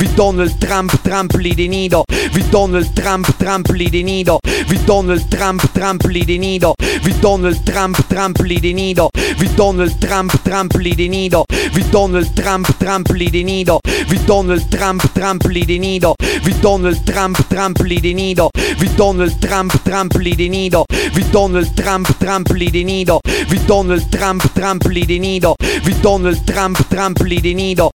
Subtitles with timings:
[0.00, 4.78] vi Donald Trump, Trump li de nido, vi Donald Trump, Trump li de nido, vi
[4.86, 10.00] Donald Trump, Trump li de nido, vi Donald Trump, Trump li de nido, vi Donald
[10.00, 11.44] Trump, Trump li de nido,
[11.74, 13.78] vi Donald Trump, Trump li de nido,
[14.08, 16.14] vi Donald Trump, Trump li de nido,
[16.44, 18.48] vi Donald Trump, Trump li de nido,
[18.78, 20.82] vi Donald Trump, Trump li de nido,
[21.14, 23.20] vi Donald Trump, Trump li de nido,
[23.50, 25.54] vi Donald Trump, Trump li de nido,
[25.84, 27.88] vi Donald Trump, Trump li de nido.